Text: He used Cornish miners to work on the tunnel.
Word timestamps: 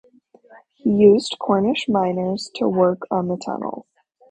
He 0.77 0.89
used 0.89 1.37
Cornish 1.39 1.87
miners 1.87 2.49
to 2.55 2.67
work 2.67 3.01
on 3.11 3.27
the 3.27 3.37
tunnel. 3.37 3.85